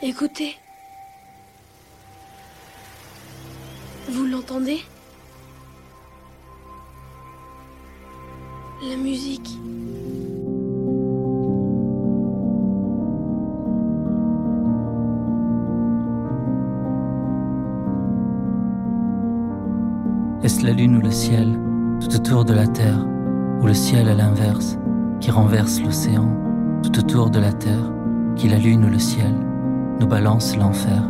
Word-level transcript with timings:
Écoutez. 0.00 0.56
Vous 4.08 4.26
l'entendez? 4.26 4.78
La 8.88 8.96
musique. 8.96 9.58
Est-ce 20.44 20.64
la 20.64 20.72
lune 20.72 20.98
ou 20.98 21.00
le 21.00 21.10
ciel, 21.10 21.58
tout 22.00 22.14
autour 22.14 22.44
de 22.44 22.54
la 22.54 22.68
terre, 22.68 23.04
ou 23.60 23.66
le 23.66 23.74
ciel 23.74 24.08
à 24.08 24.14
l'inverse, 24.14 24.78
qui 25.18 25.32
renverse 25.32 25.80
l'océan, 25.80 26.28
tout 26.84 26.96
autour 27.00 27.30
de 27.30 27.40
la 27.40 27.52
terre, 27.52 27.92
qui 28.36 28.48
la 28.48 28.58
lune 28.58 28.84
ou 28.84 28.88
le 28.88 29.00
ciel, 29.00 29.34
nous 30.00 30.06
balance 30.06 30.56
l'enfer, 30.56 31.02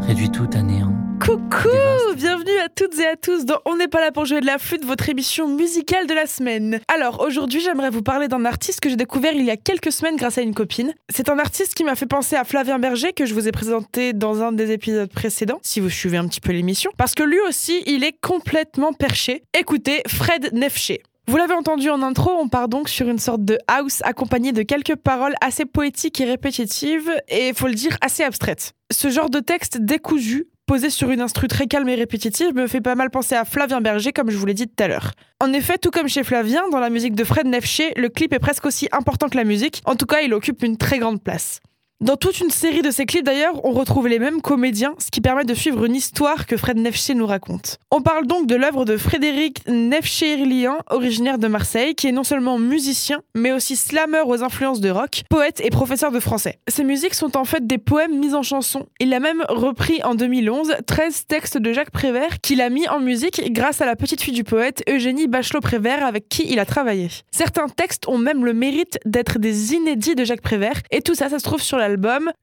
réduit 0.00 0.30
tout 0.30 0.48
à 0.52 0.62
néant. 0.62 0.92
Coucou 1.20 1.68
Bienvenue 2.16 2.58
à 2.58 2.68
toutes 2.68 2.98
et 2.98 3.06
à 3.06 3.16
tous 3.16 3.44
dans 3.44 3.58
On 3.64 3.76
n'est 3.76 3.86
pas 3.86 4.00
là 4.00 4.10
pour 4.10 4.24
jouer 4.24 4.40
de 4.40 4.46
la 4.46 4.58
flûte, 4.58 4.84
votre 4.84 5.08
émission 5.08 5.46
musicale 5.46 6.08
de 6.08 6.14
la 6.14 6.26
semaine. 6.26 6.80
Alors 6.92 7.20
aujourd'hui 7.20 7.60
j'aimerais 7.60 7.90
vous 7.90 8.02
parler 8.02 8.26
d'un 8.26 8.44
artiste 8.44 8.80
que 8.80 8.88
j'ai 8.88 8.96
découvert 8.96 9.32
il 9.32 9.44
y 9.44 9.50
a 9.50 9.56
quelques 9.56 9.92
semaines 9.92 10.16
grâce 10.16 10.38
à 10.38 10.42
une 10.42 10.54
copine. 10.54 10.92
C'est 11.08 11.28
un 11.28 11.38
artiste 11.38 11.74
qui 11.74 11.84
m'a 11.84 11.94
fait 11.94 12.06
penser 12.06 12.34
à 12.34 12.42
Flavien 12.42 12.80
Berger 12.80 13.12
que 13.12 13.26
je 13.26 13.34
vous 13.34 13.46
ai 13.46 13.52
présenté 13.52 14.12
dans 14.12 14.42
un 14.42 14.50
des 14.50 14.72
épisodes 14.72 15.10
précédents, 15.10 15.60
si 15.62 15.78
vous 15.78 15.90
suivez 15.90 16.16
un 16.16 16.26
petit 16.26 16.40
peu 16.40 16.52
l'émission, 16.52 16.90
parce 16.96 17.14
que 17.14 17.22
lui 17.22 17.40
aussi 17.48 17.82
il 17.86 18.02
est 18.02 18.16
complètement 18.20 18.92
perché. 18.92 19.44
Écoutez, 19.56 20.02
Fred 20.08 20.52
Nefché. 20.52 21.02
Vous 21.28 21.36
l'avez 21.36 21.54
entendu 21.54 21.88
en 21.88 22.02
intro, 22.02 22.30
on 22.30 22.48
part 22.48 22.68
donc 22.68 22.88
sur 22.88 23.08
une 23.08 23.18
sorte 23.18 23.44
de 23.44 23.56
house 23.68 24.00
accompagnée 24.02 24.50
de 24.50 24.62
quelques 24.62 24.96
paroles 24.96 25.34
assez 25.40 25.64
poétiques 25.64 26.20
et 26.20 26.24
répétitives, 26.24 27.10
et 27.28 27.52
faut 27.54 27.68
le 27.68 27.74
dire 27.74 27.96
assez 28.00 28.24
abstraites. 28.24 28.72
Ce 28.90 29.08
genre 29.08 29.30
de 29.30 29.38
texte 29.38 29.78
décousu, 29.78 30.48
posé 30.66 30.90
sur 30.90 31.10
une 31.12 31.20
instru 31.20 31.46
très 31.46 31.68
calme 31.68 31.88
et 31.88 31.94
répétitive, 31.94 32.52
me 32.54 32.66
fait 32.66 32.80
pas 32.80 32.96
mal 32.96 33.10
penser 33.10 33.36
à 33.36 33.44
Flavien 33.44 33.80
Berger, 33.80 34.12
comme 34.12 34.30
je 34.30 34.36
vous 34.36 34.46
l'ai 34.46 34.54
dit 34.54 34.66
tout 34.66 34.82
à 34.82 34.88
l'heure. 34.88 35.12
En 35.38 35.52
effet, 35.52 35.78
tout 35.78 35.90
comme 35.90 36.08
chez 36.08 36.24
Flavien, 36.24 36.68
dans 36.70 36.80
la 36.80 36.90
musique 36.90 37.14
de 37.14 37.22
Fred 37.22 37.46
Nefché, 37.46 37.92
le 37.96 38.08
clip 38.08 38.32
est 38.32 38.40
presque 38.40 38.66
aussi 38.66 38.88
important 38.90 39.28
que 39.28 39.36
la 39.36 39.44
musique, 39.44 39.80
en 39.84 39.94
tout 39.94 40.06
cas 40.06 40.22
il 40.22 40.34
occupe 40.34 40.64
une 40.64 40.76
très 40.76 40.98
grande 40.98 41.22
place. 41.22 41.60
Dans 42.02 42.16
toute 42.16 42.40
une 42.40 42.50
série 42.50 42.82
de 42.82 42.90
ces 42.90 43.06
clips 43.06 43.24
d'ailleurs, 43.24 43.64
on 43.64 43.70
retrouve 43.70 44.08
les 44.08 44.18
mêmes 44.18 44.42
comédiens, 44.42 44.96
ce 44.98 45.08
qui 45.12 45.20
permet 45.20 45.44
de 45.44 45.54
suivre 45.54 45.84
une 45.84 45.94
histoire 45.94 46.46
que 46.46 46.56
Fred 46.56 46.76
Nefché 46.76 47.14
nous 47.14 47.28
raconte. 47.28 47.78
On 47.92 48.02
parle 48.02 48.26
donc 48.26 48.48
de 48.48 48.56
l'œuvre 48.56 48.84
de 48.84 48.96
Frédéric 48.96 49.64
Nefché-Irlian, 49.68 50.78
originaire 50.90 51.38
de 51.38 51.46
Marseille, 51.46 51.94
qui 51.94 52.08
est 52.08 52.12
non 52.12 52.24
seulement 52.24 52.58
musicien, 52.58 53.20
mais 53.36 53.52
aussi 53.52 53.76
slammer 53.76 54.22
aux 54.26 54.42
influences 54.42 54.80
de 54.80 54.90
rock, 54.90 55.22
poète 55.30 55.60
et 55.62 55.70
professeur 55.70 56.10
de 56.10 56.18
français. 56.18 56.58
Ses 56.66 56.82
musiques 56.82 57.14
sont 57.14 57.36
en 57.36 57.44
fait 57.44 57.68
des 57.68 57.78
poèmes 57.78 58.18
mis 58.18 58.34
en 58.34 58.42
chanson. 58.42 58.86
Il 58.98 59.14
a 59.14 59.20
même 59.20 59.44
repris 59.48 60.02
en 60.02 60.16
2011 60.16 60.74
13 60.84 61.26
textes 61.28 61.56
de 61.56 61.72
Jacques 61.72 61.92
Prévert 61.92 62.40
qu'il 62.40 62.62
a 62.62 62.68
mis 62.68 62.88
en 62.88 62.98
musique 62.98 63.52
grâce 63.52 63.80
à 63.80 63.86
la 63.86 63.94
petite 63.94 64.22
fille 64.22 64.34
du 64.34 64.42
poète 64.42 64.82
Eugénie 64.88 65.28
Bachelot-Prévert 65.28 66.04
avec 66.04 66.28
qui 66.28 66.50
il 66.50 66.58
a 66.58 66.64
travaillé. 66.64 67.10
Certains 67.30 67.68
textes 67.68 68.08
ont 68.08 68.18
même 68.18 68.44
le 68.44 68.54
mérite 68.54 68.98
d'être 69.04 69.38
des 69.38 69.74
inédits 69.74 70.16
de 70.16 70.24
Jacques 70.24 70.42
Prévert, 70.42 70.80
et 70.90 71.00
tout 71.00 71.14
ça, 71.14 71.28
ça 71.28 71.38
se 71.38 71.44
trouve 71.44 71.62
sur 71.62 71.78
la 71.78 71.91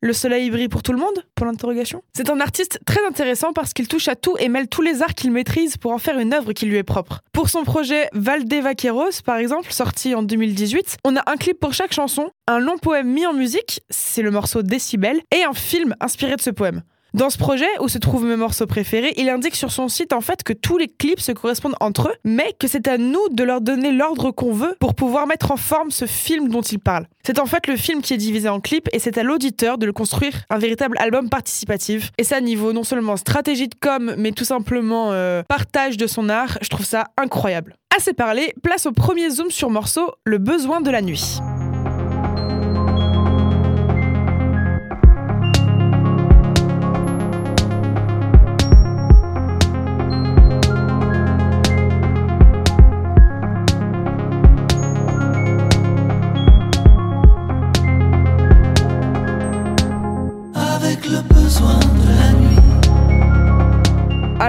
le 0.02 0.14
soleil 0.14 0.50
brille 0.50 0.70
pour 0.70 0.84
tout 0.84 0.92
le 0.92 1.00
monde. 1.00 1.26
C'est 2.14 2.30
un 2.30 2.40
artiste 2.40 2.80
très 2.86 3.06
intéressant 3.06 3.54
parce 3.54 3.74
qu'il 3.74 3.88
touche 3.88 4.08
à 4.08 4.16
tout 4.16 4.36
et 4.40 4.50
mêle 4.50 4.68
tous 4.68 4.82
les 4.82 5.02
arts 5.02 5.16
qu'il 5.16 5.32
maîtrise 5.32 5.78
pour 5.78 5.92
en 5.92 5.98
faire 5.98 6.20
une 6.20 6.34
œuvre 6.34 6.54
qui 6.54 6.66
lui 6.66 6.78
est 6.78 6.84
propre. 6.84 7.22
Pour 7.32 7.50
son 7.50 7.64
projet 7.64 8.10
Valde 8.14 8.54
Vaqueros, 8.54 9.22
par 9.26 9.38
exemple, 9.38 9.72
sorti 9.72 10.16
en 10.16 10.24
2018, 10.24 10.98
on 11.06 11.16
a 11.16 11.24
un 11.30 11.38
clip 11.38 11.60
pour 11.60 11.74
chaque 11.74 11.94
chanson, 11.94 12.30
un 12.48 12.60
long 12.60 12.78
poème 12.78 13.08
mis 13.08 13.26
en 13.26 13.34
musique, 13.34 13.82
c'est 13.90 14.22
le 14.22 14.32
morceau 14.32 14.62
Décibel, 14.62 15.20
et 15.36 15.44
un 15.44 15.54
film 15.54 15.96
inspiré 16.00 16.36
de 16.36 16.42
ce 16.42 16.50
poème. 16.50 16.82
Dans 17.16 17.32
ce 17.32 17.40
projet, 17.40 17.68
où 17.82 17.88
se 17.88 17.98
trouvent 17.98 18.26
mes 18.26 18.36
morceaux 18.36 18.68
préférés, 18.68 19.14
il 19.18 19.30
indique 19.30 19.56
sur 19.56 19.72
son 19.72 19.88
site 19.88 20.14
en 20.14 20.22
fait 20.22 20.44
que 20.44 20.54
tous 20.54 20.78
les 20.78 20.88
clips 20.88 21.20
se 21.20 21.32
correspondent 21.32 21.76
entre 21.80 22.10
eux, 22.10 22.16
mais 22.24 22.54
que 22.60 22.68
c'est 22.68 22.88
à 22.88 23.00
nous 23.00 23.30
de 23.32 23.44
leur 23.44 23.62
donner 23.62 23.92
l'ordre 23.92 24.30
qu'on 24.30 24.54
veut 24.54 24.76
pour 24.80 24.94
pouvoir 24.94 25.26
mettre 25.26 25.52
en 25.52 25.58
forme 25.58 25.90
ce 25.90 26.06
film 26.06 26.50
dont 26.50 26.62
il 26.62 26.78
parle. 26.78 27.08
C'est 27.26 27.40
en 27.40 27.48
fait 27.48 27.66
le 27.66 27.78
film 27.78 28.02
qui 28.02 28.14
est 28.14 28.18
divisé 28.18 28.48
en 28.48 28.60
clips 28.60 28.90
et 28.94 29.00
c'est 29.00 29.18
à 29.18 29.24
l'auditeur 29.24 29.80
de 29.80 29.88
le 29.88 29.94
construire 29.94 30.44
un 30.52 30.60
véritable 30.60 30.98
album 31.00 31.30
participatif. 31.30 32.12
Et 32.20 32.24
ça, 32.24 32.42
niveau 32.42 32.74
non 32.74 32.84
seulement 32.84 33.18
stratégie 33.18 33.68
de 33.68 33.76
com, 33.80 34.14
mais 34.18 34.32
tout 34.32 34.46
simplement 34.46 35.12
euh, 35.12 35.42
partage 35.48 35.98
de 35.98 36.06
son 36.06 36.30
art, 36.30 36.60
je 36.62 36.70
trouve 36.70 36.86
ça 36.86 37.06
incroyable. 37.18 37.76
Assez 37.98 38.14
parlé, 38.14 38.54
place 38.62 38.86
au 38.86 38.92
premier 38.92 39.32
zoom 39.32 39.50
sur 39.50 39.72
morceau, 39.72 40.12
Le 40.26 40.38
besoin 40.38 40.80
de 40.80 40.92
la 40.92 41.02
nuit. 41.02 41.40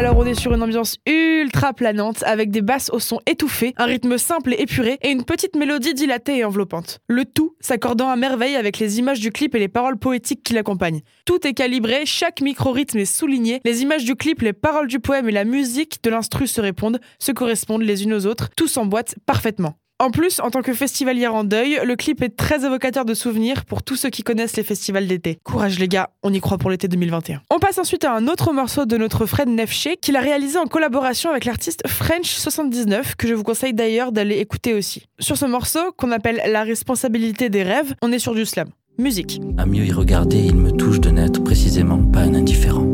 Alors 0.00 0.16
on 0.16 0.24
est 0.24 0.32
sur 0.32 0.54
une 0.54 0.62
ambiance 0.62 0.96
ultra 1.04 1.74
planante 1.74 2.22
avec 2.22 2.50
des 2.50 2.62
basses 2.62 2.88
au 2.90 3.00
son 3.00 3.20
étouffé, 3.26 3.74
un 3.76 3.84
rythme 3.84 4.16
simple 4.16 4.54
et 4.54 4.62
épuré 4.62 4.96
et 5.02 5.10
une 5.10 5.24
petite 5.24 5.56
mélodie 5.56 5.92
dilatée 5.92 6.38
et 6.38 6.44
enveloppante. 6.46 7.00
Le 7.06 7.26
tout 7.26 7.54
s'accordant 7.60 8.08
à 8.08 8.16
merveille 8.16 8.56
avec 8.56 8.78
les 8.78 8.98
images 8.98 9.20
du 9.20 9.30
clip 9.30 9.54
et 9.54 9.58
les 9.58 9.68
paroles 9.68 9.98
poétiques 9.98 10.42
qui 10.42 10.54
l'accompagnent. 10.54 11.02
Tout 11.26 11.46
est 11.46 11.52
calibré, 11.52 12.06
chaque 12.06 12.40
micro-rythme 12.40 12.96
est 12.96 13.04
souligné, 13.04 13.60
les 13.62 13.82
images 13.82 14.06
du 14.06 14.16
clip, 14.16 14.40
les 14.40 14.54
paroles 14.54 14.88
du 14.88 15.00
poème 15.00 15.28
et 15.28 15.32
la 15.32 15.44
musique 15.44 16.02
de 16.02 16.08
l'instru 16.08 16.46
se 16.46 16.62
répondent, 16.62 16.98
se 17.18 17.32
correspondent 17.32 17.82
les 17.82 18.02
unes 18.02 18.14
aux 18.14 18.24
autres, 18.24 18.48
tout 18.56 18.68
s'emboîte 18.68 19.16
parfaitement. 19.26 19.74
En 20.00 20.10
plus, 20.10 20.40
en 20.40 20.48
tant 20.48 20.62
que 20.62 20.72
festivalière 20.72 21.34
en 21.34 21.44
deuil, 21.44 21.78
le 21.84 21.94
clip 21.94 22.22
est 22.22 22.34
très 22.34 22.64
évocateur 22.64 23.04
de 23.04 23.12
souvenirs 23.12 23.66
pour 23.66 23.82
tous 23.82 23.96
ceux 23.96 24.08
qui 24.08 24.22
connaissent 24.22 24.56
les 24.56 24.62
festivals 24.62 25.06
d'été. 25.06 25.38
Courage 25.44 25.78
les 25.78 25.88
gars, 25.88 26.08
on 26.22 26.32
y 26.32 26.40
croit 26.40 26.56
pour 26.56 26.70
l'été 26.70 26.88
2021. 26.88 27.42
On 27.50 27.58
passe 27.58 27.76
ensuite 27.76 28.04
à 28.04 28.14
un 28.14 28.26
autre 28.26 28.54
morceau 28.54 28.86
de 28.86 28.96
notre 28.96 29.26
Fred 29.26 29.50
Nefché 29.50 29.98
qu'il 29.98 30.16
a 30.16 30.20
réalisé 30.20 30.58
en 30.58 30.64
collaboration 30.64 31.28
avec 31.28 31.44
l'artiste 31.44 31.82
French79 31.86 33.16
que 33.18 33.28
je 33.28 33.34
vous 33.34 33.42
conseille 33.42 33.74
d'ailleurs 33.74 34.10
d'aller 34.10 34.38
écouter 34.38 34.72
aussi. 34.72 35.06
Sur 35.18 35.36
ce 35.36 35.44
morceau, 35.44 35.92
qu'on 35.98 36.12
appelle 36.12 36.40
La 36.46 36.62
responsabilité 36.62 37.50
des 37.50 37.62
rêves, 37.62 37.94
on 38.00 38.10
est 38.10 38.18
sur 38.18 38.34
du 38.34 38.46
slam. 38.46 38.70
Musique. 38.96 39.38
À 39.58 39.66
mieux 39.66 39.84
y 39.84 39.92
regarder, 39.92 40.38
il 40.38 40.56
me 40.56 40.70
touche 40.70 41.00
de 41.00 41.10
n'être 41.10 41.44
précisément 41.44 42.02
pas 42.10 42.20
un 42.20 42.32
indifférent, 42.32 42.86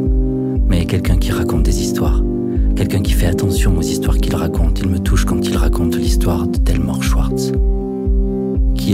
mais 0.66 0.86
quelqu'un 0.86 1.18
qui 1.18 1.30
raconte 1.30 1.62
des 1.62 1.82
histoires 1.82 2.20
Quelqu'un 2.76 3.00
qui 3.00 3.12
fait 3.12 3.26
attention 3.26 3.74
aux 3.78 3.82
histoires 3.82 4.18
qu'il 4.18 4.34
raconte. 4.36 4.80
Il 4.80 4.88
me 4.88 4.98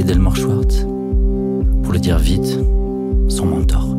Delmore 0.05 0.37
Schwartz 0.37 0.87
Pour 1.83 1.93
le 1.93 1.99
dire 1.99 2.19
vite, 2.19 2.59
son 3.29 3.47
mentor. 3.47 3.91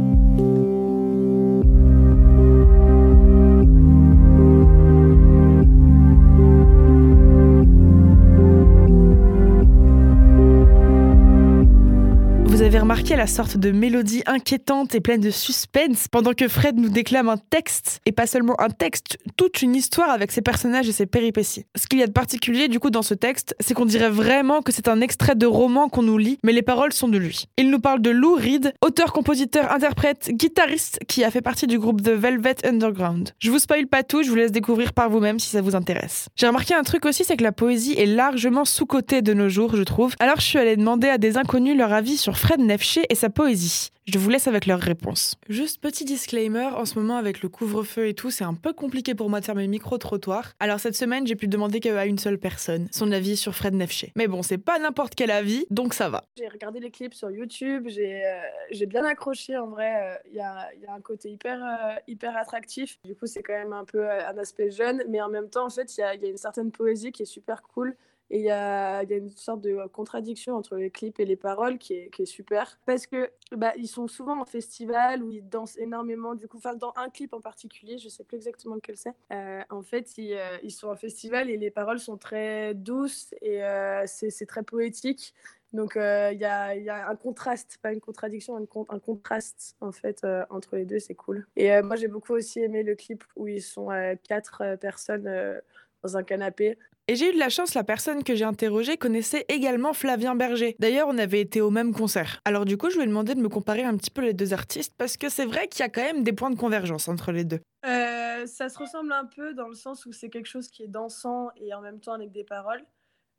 Remarqué 13.04 13.18
la 13.18 13.28
sorte 13.28 13.58
de 13.58 13.72
mélodie 13.72 14.24
inquiétante 14.28 14.96
et 14.96 15.02
pleine 15.02 15.20
de 15.20 15.30
suspense 15.30 16.08
pendant 16.08 16.32
que 16.32 16.48
Fred 16.48 16.78
nous 16.78 16.88
déclame 16.88 17.28
un 17.28 17.36
texte, 17.38 18.00
et 18.06 18.14
pas 18.14 18.28
seulement 18.28 18.56
un 18.62 18.70
texte, 18.70 19.18
toute 19.36 19.62
une 19.62 19.76
histoire 19.76 20.10
avec 20.10 20.32
ses 20.32 20.42
personnages 20.42 20.88
et 20.88 20.94
ses 20.94 21.06
péripéties. 21.06 21.66
Ce 21.76 21.88
qu'il 21.88 22.00
y 22.00 22.04
a 22.04 22.08
de 22.08 22.14
particulier 22.14 22.70
du 22.70 22.80
coup 22.80 22.92
dans 22.92 23.02
ce 23.02 23.14
texte, 23.14 23.56
c'est 23.60 23.74
qu'on 23.74 23.86
dirait 23.86 24.10
vraiment 24.10 24.62
que 24.62 24.72
c'est 24.72 24.88
un 24.88 25.02
extrait 25.02 25.36
de 25.36 25.46
roman 25.46 25.90
qu'on 25.90 26.04
nous 26.04 26.18
lit, 26.18 26.38
mais 26.44 26.54
les 26.54 26.62
paroles 26.62 26.94
sont 26.94 27.10
de 27.10 27.18
lui. 27.18 27.48
Il 27.58 27.72
nous 27.72 27.80
parle 27.80 28.02
de 28.02 28.10
Lou 28.10 28.36
Reed, 28.36 28.74
auteur, 28.82 29.12
compositeur, 29.12 29.74
interprète, 29.74 30.30
guitariste 30.32 31.00
qui 31.08 31.26
a 31.26 31.32
fait 31.32 31.42
partie 31.42 31.68
du 31.68 31.80
groupe 31.80 32.02
The 32.02 32.12
Velvet 32.12 32.66
Underground. 32.66 33.32
Je 33.40 33.52
vous 33.52 33.60
spoil 33.60 33.88
pas 33.88 34.04
tout, 34.04 34.24
je 34.24 34.30
vous 34.30 34.36
laisse 34.36 34.54
découvrir 34.54 34.94
par 34.94 35.10
vous-même 35.10 35.40
si 35.40 35.50
ça 35.50 35.62
vous 35.62 35.76
intéresse. 35.76 36.30
J'ai 36.38 36.48
remarqué 36.48 36.74
un 36.74 36.84
truc 36.84 37.06
aussi, 37.06 37.26
c'est 37.26 37.36
que 37.36 37.44
la 37.44 37.52
poésie 37.52 37.96
est 37.98 38.06
largement 38.06 38.64
sous-cotée 38.64 39.22
de 39.22 39.34
nos 39.34 39.50
jours, 39.50 39.76
je 39.76 39.84
trouve. 39.84 40.16
Alors 40.20 40.40
je 40.40 40.46
suis 40.46 40.60
allée 40.60 40.78
demander 40.78 41.10
à 41.10 41.18
des 41.18 41.36
inconnus 41.36 41.76
leur 41.76 41.92
avis 41.92 42.16
sur 42.16 42.38
Fred 42.38 42.62
Nefché 42.62 42.94
et 43.10 43.16
sa 43.16 43.30
poésie. 43.30 43.90
Je 44.06 44.20
vous 44.20 44.30
laisse 44.30 44.48
avec 44.48 44.66
leurs 44.66 44.82
réponses. 44.82 45.36
Juste 45.48 45.82
petit 45.82 46.04
disclaimer, 46.04 46.66
en 46.76 46.86
ce 46.86 47.00
moment 47.00 47.16
avec 47.16 47.42
le 47.42 47.48
couvre-feu 47.48 48.08
et 48.08 48.14
tout, 48.14 48.32
c'est 48.32 48.44
un 48.44 48.54
peu 48.54 48.74
compliqué 48.74 49.16
pour 49.16 49.30
moi 49.30 49.40
de 49.40 49.46
faire 49.46 49.56
mes 49.56 49.68
micro-trottoirs. 49.68 50.54
Alors 50.60 50.80
cette 50.82 50.96
semaine, 50.96 51.26
j'ai 51.26 51.36
pu 51.36 51.48
demander 51.48 51.80
qu'à 51.80 52.06
une 52.06 52.18
seule 52.18 52.38
personne 52.38 52.90
son 52.92 53.12
avis 53.12 53.38
sur 53.38 53.56
Fred 53.56 53.74
Nefché. 53.74 54.12
Mais 54.16 54.28
bon, 54.28 54.42
c'est 54.42 54.58
pas 54.58 54.78
n'importe 54.78 55.16
quel 55.16 55.32
avis, 55.32 55.66
donc 55.70 55.94
ça 55.94 56.10
va. 56.10 56.26
J'ai 56.38 56.48
regardé 56.48 56.80
les 56.80 56.92
clips 56.92 57.14
sur 57.14 57.32
YouTube, 57.32 57.88
j'ai 57.88 58.24
euh, 58.26 58.86
bien 58.88 59.06
accroché 59.06 59.58
en 59.58 59.68
vrai. 59.68 59.94
Euh, 59.96 60.16
il 60.32 60.36
y, 60.36 60.42
a, 60.42 60.70
y, 60.82 60.86
a, 60.86 60.94
un 60.94 61.02
côté 61.02 61.30
hyper, 61.30 61.64
euh, 61.64 61.96
hyper 62.08 62.36
attractif. 62.36 63.00
Du 63.06 63.16
coup, 63.16 63.26
c'est 63.26 63.42
quand 63.42 63.54
même 63.54 63.74
un 63.74 63.86
peu 63.86 64.10
un 64.10 64.38
aspect 64.38 64.70
jeune, 64.70 65.04
mais 65.10 65.22
en 65.22 65.30
même 65.30 65.50
temps, 65.50 65.66
en 65.66 65.70
fait, 65.70 65.98
il 65.98 66.02
y 66.02 66.04
a, 66.04 66.16
y 66.16 66.26
a 66.26 66.30
une 66.30 66.38
certaine 66.38 66.72
poésie 66.72 67.12
qui 67.12 67.24
est 67.24 67.26
super 67.26 67.62
cool 67.64 67.96
Et 68.34 68.40
il 68.40 68.46
y 68.46 68.50
a, 68.50 69.04
une 69.04 69.30
sorte 69.30 69.62
de 69.62 69.86
contradiction 69.90 70.56
entre 70.56 70.76
les 70.76 70.90
clips 70.90 71.20
et 71.20 71.26
les 71.26 71.36
paroles 71.36 71.78
qui 71.78 71.94
est, 71.94 72.26
super. 72.26 72.80
Parce 72.88 73.06
que 73.06 73.30
bah, 73.52 73.74
ils 73.78 73.88
sont 73.88 74.08
souvent 74.08 74.42
en 74.42 74.46
festival 74.46 75.22
où 75.22 75.32
ils 75.32 75.48
dansent 75.48 75.78
énormément. 75.78 76.34
Du 76.34 76.48
coup, 76.48 76.60
dans 76.60 76.94
un 76.96 77.12
clip 77.12 77.32
en 77.34 77.42
particulier, 77.42 78.00
je 78.00 78.10
sais 78.10 78.24
plus 78.24 78.38
exactement 78.38 78.74
lequel 78.74 78.98
c'est. 78.98 79.14
Euh, 79.32 79.62
en 79.70 79.84
fait, 79.84 80.18
ils, 80.18 80.34
euh, 80.34 80.58
ils, 80.64 80.72
sont 80.72 80.88
en 80.88 80.96
festival 80.96 81.48
et 81.52 81.58
les 81.58 81.70
paroles 81.70 82.00
sont 82.00 82.18
très 82.18 82.74
douces 82.74 83.36
et 83.44 83.64
euh, 83.64 84.04
c'est 84.08 84.48
très 84.48 84.64
poétique. 84.64 85.36
Donc 85.72 85.92
il 85.96 86.00
y, 86.40 86.46
a, 86.46 86.76
y, 86.76 86.90
a, 86.90 87.08
un 87.08 87.16
contraste, 87.16 87.78
pas 87.84 87.94
une 87.94 88.02
contradiction, 88.02 88.58
un, 88.58 88.66
un 88.90 89.00
contraste 89.00 89.76
en 89.80 89.92
fait 89.92 90.26
entre 90.50 90.76
les 90.76 90.86
deux, 90.86 91.00
c'est 91.00 91.16
cool. 91.16 91.48
Et 91.56 91.82
moi 91.82 91.96
j'ai 91.96 92.08
beaucoup 92.08 92.34
aussi 92.34 92.60
aimé 92.60 92.84
le 92.84 92.94
clip 92.94 93.24
où 93.36 93.48
ils 93.48 93.62
sont 93.62 93.90
quatre 94.28 94.76
personnes 94.76 95.60
dans 96.04 96.16
un 96.16 96.22
canapé 96.22 96.78
et 97.14 97.16
j'ai 97.16 97.30
eu 97.30 97.34
de 97.34 97.38
la 97.38 97.50
chance, 97.50 97.76
la 97.76 97.84
personne 97.84 98.24
que 98.24 98.34
j'ai 98.34 98.44
interrogée 98.44 98.98
connaissait 98.98 99.46
également 99.48 99.94
Flavien 99.94 100.34
Berger. 100.34 100.76
D'ailleurs, 100.80 101.08
on 101.08 101.20
avait 101.20 101.42
été 101.42 101.62
au 101.62 101.70
même 101.70 101.94
concert. 101.94 102.40
Alors 102.44 102.66
du 102.66 102.76
coup, 102.76 102.90
je 102.90 102.96
lui 102.96 103.04
ai 103.04 103.06
demandé 103.06 103.36
de 103.36 103.40
me 103.40 103.50
comparer 103.50 103.84
un 103.84 103.96
petit 103.98 104.10
peu 104.10 104.24
les 104.24 104.34
deux 104.34 104.52
artistes 104.52 104.96
parce 104.98 105.16
que 105.16 105.30
c'est 105.30 105.46
vrai 105.46 105.68
qu'il 105.68 105.82
y 105.82 105.84
a 105.84 105.90
quand 105.90 106.02
même 106.02 106.24
des 106.24 106.34
points 106.34 106.50
de 106.50 106.56
convergence 106.56 107.08
entre 107.08 107.32
les 107.32 107.44
deux. 107.44 107.60
Euh, 107.86 108.48
ça 108.48 108.68
se 108.68 108.80
ressemble 108.80 109.12
un 109.12 109.26
peu 109.26 109.54
dans 109.54 109.68
le 109.68 109.76
sens 109.76 110.08
où 110.08 110.12
c'est 110.12 110.30
quelque 110.30 110.48
chose 110.48 110.70
qui 110.70 110.82
est 110.82 110.88
dansant 110.88 111.52
et 111.58 111.72
en 111.76 111.82
même 111.82 112.00
temps 112.00 112.14
avec 112.14 112.32
des 112.32 112.44
paroles. 112.44 112.84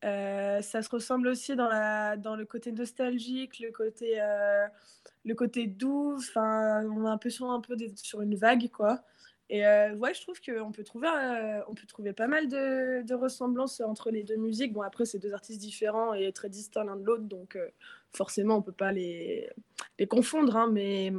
Euh, 0.05 0.63
ça 0.63 0.81
se 0.81 0.89
ressemble 0.89 1.27
aussi 1.27 1.57
dans, 1.57 1.67
le 1.67 2.45
côté 2.45 2.71
nostalgique, 2.71 3.59
le 3.59 3.73
côté, 3.73 4.21
euh, 4.21 5.67
doux. 5.67 6.15
Enfin, 6.17 6.85
on 6.85 7.07
a 7.07 7.19
sur, 7.29 7.51
un 7.51 7.61
peu 7.61 7.77
sur 7.97 8.23
une 8.23 8.37
vague, 8.37 8.71
quoi. 8.71 9.03
Et 9.51 9.67
euh, 9.67 9.95
je 10.13 10.23
trouve 10.23 10.41
qu'on 10.41 10.73
peut, 10.73 10.85
trouver, 10.85 11.09
euh, 11.09 11.61
on 11.69 11.75
peut 11.75 11.87
trouver 11.87 12.13
pas 12.13 12.27
mal 12.27 12.49
de, 12.49 13.03
de, 13.03 13.15
ressemblances 13.15 13.81
entre 13.81 14.11
les 14.11 14.23
deux 14.23 14.37
musiques. 14.37 14.73
Bon, 14.73 14.81
après, 14.81 15.05
c'est 15.05 15.19
deux 15.19 15.35
artistes 15.35 15.61
différents 15.61 16.15
et 16.15 16.33
très 16.33 16.49
distincts 16.49 16.85
l'un 16.85 16.97
de 16.97 17.05
l'autre, 17.05 17.25
donc 17.25 17.57
euh, 17.57 17.69
forcément, 18.13 18.57
on 18.57 18.63
peut 18.63 18.73
pas 18.73 18.93
les, 18.93 19.51
les 19.99 20.07
confondre. 20.07 20.57
Hein, 20.57 20.71
mais, 20.73 21.13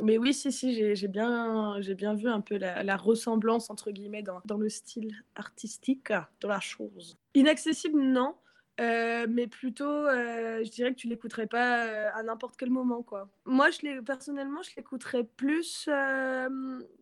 mais 0.00 0.16
oui, 0.16 0.32
si, 0.32 0.52
si, 0.52 0.94
j'ai 0.94 1.08
bien, 1.08 1.80
bien 1.80 2.14
vu 2.14 2.28
un 2.28 2.40
peu 2.40 2.56
la, 2.56 2.84
la 2.84 2.96
ressemblance, 2.96 3.68
entre 3.68 3.90
guillemets, 3.90 4.22
dans, 4.22 4.40
dans, 4.44 4.58
le 4.58 4.68
style 4.68 5.12
artistique 5.34 6.12
de 6.40 6.48
la 6.48 6.60
chose. 6.60 7.18
Inaccessible, 7.34 8.00
non. 8.00 8.36
Euh, 8.78 9.26
mais 9.28 9.46
plutôt, 9.46 9.84
euh, 9.84 10.62
je 10.62 10.70
dirais 10.70 10.90
que 10.92 10.98
tu 10.98 11.08
l'écouterais 11.08 11.46
pas 11.46 11.86
euh, 11.86 12.08
à 12.14 12.22
n'importe 12.22 12.56
quel 12.58 12.70
moment, 12.70 13.02
quoi. 13.02 13.28
Moi, 13.46 13.70
je 13.70 14.00
personnellement, 14.00 14.62
je 14.62 14.70
l'écouterais 14.76 15.24
plus 15.24 15.88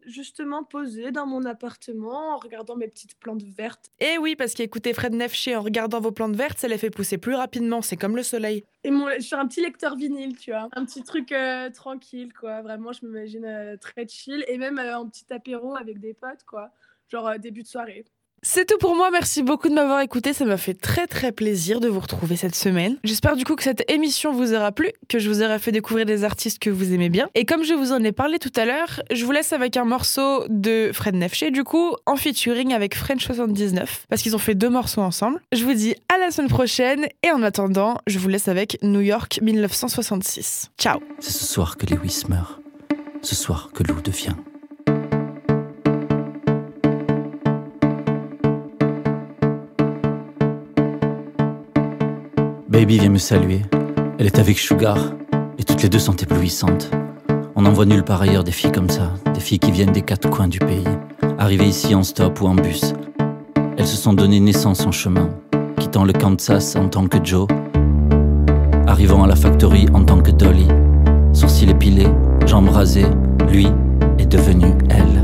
justement 0.06 0.62
posé 0.64 1.10
dans 1.10 1.26
mon 1.26 1.44
appartement 1.44 2.34
en 2.34 2.36
regardant 2.36 2.76
mes 2.76 2.88
petites 2.88 3.18
plantes 3.18 3.42
vertes. 3.42 3.90
Eh 4.00 4.18
oui, 4.18 4.36
parce 4.36 4.54
qu'écouter 4.54 4.92
Fred 4.92 5.14
Nefché 5.14 5.56
en 5.56 5.62
regardant 5.62 6.00
vos 6.00 6.12
plantes 6.12 6.36
vertes, 6.36 6.58
ça 6.58 6.68
les 6.68 6.78
fait 6.78 6.90
pousser 6.90 7.18
plus 7.18 7.34
rapidement. 7.34 7.82
C'est 7.82 7.96
comme 7.96 8.16
le 8.16 8.22
soleil. 8.22 8.64
Et 8.84 8.90
mon, 8.90 9.08
sur 9.20 9.38
un 9.38 9.48
petit 9.48 9.62
lecteur 9.62 9.96
vinyle, 9.96 10.36
tu 10.36 10.50
vois, 10.50 10.68
un 10.72 10.84
petit 10.84 11.02
truc 11.02 11.34
tranquille, 11.74 12.32
quoi. 12.32 12.62
Vraiment, 12.62 12.92
je 12.92 13.04
m'imagine 13.04 13.78
très 13.80 14.06
chill 14.06 14.44
et 14.46 14.58
même 14.58 14.78
un 14.78 15.08
petit 15.08 15.32
apéro 15.32 15.74
avec 15.74 15.98
des 15.98 16.14
potes, 16.14 16.44
quoi. 16.46 16.70
Genre 17.08 17.38
début 17.38 17.62
de 17.62 17.68
soirée. 17.68 18.04
C'est 18.46 18.66
tout 18.66 18.76
pour 18.76 18.94
moi, 18.94 19.08
merci 19.10 19.42
beaucoup 19.42 19.70
de 19.70 19.74
m'avoir 19.74 20.00
écouté, 20.00 20.34
ça 20.34 20.44
m'a 20.44 20.58
fait 20.58 20.74
très 20.74 21.06
très 21.06 21.32
plaisir 21.32 21.80
de 21.80 21.88
vous 21.88 21.98
retrouver 21.98 22.36
cette 22.36 22.54
semaine. 22.54 22.98
J'espère 23.02 23.36
du 23.36 23.44
coup 23.44 23.56
que 23.56 23.62
cette 23.62 23.90
émission 23.90 24.34
vous 24.34 24.52
aura 24.52 24.70
plu, 24.70 24.90
que 25.08 25.18
je 25.18 25.30
vous 25.30 25.42
aurai 25.42 25.58
fait 25.58 25.72
découvrir 25.72 26.04
des 26.04 26.24
artistes 26.24 26.58
que 26.58 26.68
vous 26.68 26.92
aimez 26.92 27.08
bien. 27.08 27.26
Et 27.34 27.46
comme 27.46 27.64
je 27.64 27.72
vous 27.72 27.92
en 27.92 28.04
ai 28.04 28.12
parlé 28.12 28.38
tout 28.38 28.52
à 28.54 28.66
l'heure, 28.66 29.00
je 29.10 29.24
vous 29.24 29.32
laisse 29.32 29.54
avec 29.54 29.78
un 29.78 29.86
morceau 29.86 30.44
de 30.50 30.90
Fred 30.92 31.14
Nefché, 31.14 31.52
du 31.52 31.64
coup 31.64 31.94
en 32.04 32.16
featuring 32.16 32.74
avec 32.74 32.94
French 32.94 33.24
79, 33.24 34.04
parce 34.10 34.20
qu'ils 34.20 34.36
ont 34.36 34.38
fait 34.38 34.54
deux 34.54 34.68
morceaux 34.68 35.00
ensemble. 35.00 35.40
Je 35.52 35.64
vous 35.64 35.72
dis 35.72 35.94
à 36.14 36.18
la 36.18 36.30
semaine 36.30 36.50
prochaine, 36.50 37.06
et 37.22 37.30
en 37.30 37.42
attendant, 37.42 37.96
je 38.06 38.18
vous 38.18 38.28
laisse 38.28 38.48
avec 38.48 38.76
New 38.82 39.00
York 39.00 39.38
1966. 39.40 40.70
Ciao 40.78 41.00
C'est 41.18 41.32
ce 41.32 41.46
soir 41.46 41.78
que 41.78 41.86
Lewis 41.86 42.24
meurt, 42.28 42.60
ce 43.22 43.34
soir 43.34 43.70
que 43.72 43.82
Lou 43.84 44.02
devient. 44.02 44.36
Baby 52.74 52.98
vient 52.98 53.10
me 53.10 53.18
saluer. 53.18 53.62
Elle 54.18 54.26
est 54.26 54.40
avec 54.40 54.58
Sugar 54.58 54.98
et 55.58 55.62
toutes 55.62 55.80
les 55.84 55.88
deux 55.88 56.00
sont 56.00 56.16
éblouissantes. 56.16 56.90
On 57.54 57.62
n'en 57.62 57.72
voit 57.72 57.86
nulle 57.86 58.02
part 58.02 58.20
ailleurs 58.20 58.42
des 58.42 58.50
filles 58.50 58.72
comme 58.72 58.90
ça, 58.90 59.12
des 59.32 59.38
filles 59.38 59.60
qui 59.60 59.70
viennent 59.70 59.92
des 59.92 60.02
quatre 60.02 60.28
coins 60.28 60.48
du 60.48 60.58
pays, 60.58 60.82
arrivées 61.38 61.68
ici 61.68 61.94
en 61.94 62.02
stop 62.02 62.40
ou 62.40 62.48
en 62.48 62.56
bus. 62.56 62.92
Elles 63.78 63.86
se 63.86 63.96
sont 63.96 64.12
donné 64.12 64.40
naissance 64.40 64.84
en 64.86 64.90
chemin, 64.90 65.30
quittant 65.78 66.04
le 66.04 66.12
Kansas 66.12 66.74
en 66.74 66.88
tant 66.88 67.06
que 67.06 67.18
Joe, 67.22 67.46
arrivant 68.88 69.22
à 69.22 69.28
la 69.28 69.36
factory 69.36 69.86
en 69.94 70.04
tant 70.04 70.20
que 70.20 70.32
Dolly, 70.32 70.66
sourcils 71.32 71.70
épilés, 71.70 72.08
jambes 72.44 72.70
rasées, 72.70 73.06
lui 73.52 73.68
est 74.18 74.26
devenu 74.26 74.66
elle. 74.90 75.23